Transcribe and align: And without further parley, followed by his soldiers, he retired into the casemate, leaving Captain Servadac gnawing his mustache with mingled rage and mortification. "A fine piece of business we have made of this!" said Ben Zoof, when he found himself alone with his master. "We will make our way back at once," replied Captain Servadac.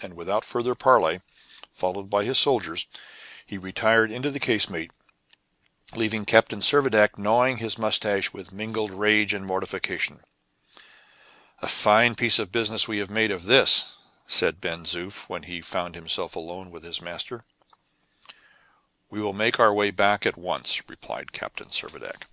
And 0.00 0.14
without 0.14 0.44
further 0.44 0.76
parley, 0.76 1.20
followed 1.72 2.08
by 2.08 2.22
his 2.24 2.38
soldiers, 2.38 2.86
he 3.44 3.58
retired 3.58 4.12
into 4.12 4.30
the 4.30 4.38
casemate, 4.38 4.92
leaving 5.96 6.24
Captain 6.24 6.60
Servadac 6.60 7.18
gnawing 7.18 7.56
his 7.56 7.76
mustache 7.76 8.32
with 8.32 8.52
mingled 8.52 8.92
rage 8.92 9.34
and 9.34 9.44
mortification. 9.44 10.22
"A 11.62 11.66
fine 11.66 12.14
piece 12.14 12.38
of 12.38 12.52
business 12.52 12.86
we 12.86 12.98
have 12.98 13.10
made 13.10 13.32
of 13.32 13.42
this!" 13.42 13.92
said 14.28 14.60
Ben 14.60 14.84
Zoof, 14.84 15.28
when 15.28 15.42
he 15.42 15.60
found 15.60 15.96
himself 15.96 16.36
alone 16.36 16.70
with 16.70 16.84
his 16.84 17.00
master. 17.02 17.44
"We 19.10 19.20
will 19.20 19.32
make 19.32 19.58
our 19.58 19.74
way 19.74 19.90
back 19.90 20.24
at 20.24 20.36
once," 20.38 20.88
replied 20.88 21.32
Captain 21.32 21.70
Servadac. 21.70 22.28